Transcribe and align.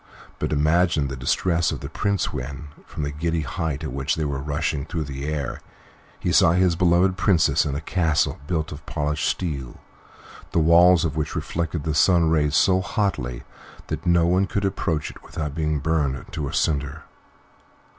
But 0.39 0.51
imagine 0.51 1.09
the 1.09 1.15
distress 1.15 1.71
of 1.71 1.81
the 1.81 1.87
Prince 1.87 2.33
when, 2.33 2.69
from 2.87 3.03
the 3.03 3.11
giddy 3.11 3.41
height 3.41 3.83
at 3.83 3.91
which 3.93 4.15
they 4.15 4.25
were 4.25 4.41
rushing 4.41 4.83
through 4.83 5.03
the 5.03 5.27
air, 5.27 5.61
he 6.19 6.31
saw 6.31 6.53
his 6.53 6.75
beloved 6.75 7.17
Princess 7.17 7.67
in 7.67 7.75
a 7.75 7.81
castle 7.81 8.39
built 8.47 8.71
of 8.71 8.83
polished 8.87 9.27
steel, 9.29 9.79
the 10.53 10.57
walls 10.57 11.05
of 11.05 11.15
which 11.15 11.35
reflected 11.35 11.83
the 11.83 11.93
sun's 11.93 12.31
rays 12.31 12.55
so 12.55 12.81
hotly 12.81 13.43
that 13.89 14.07
no 14.07 14.25
one 14.25 14.47
could 14.47 14.65
approach 14.65 15.11
it 15.11 15.21
without 15.21 15.53
being 15.53 15.77
burnt 15.77 16.31
to 16.31 16.47
a 16.47 16.51
cinder! 16.51 17.03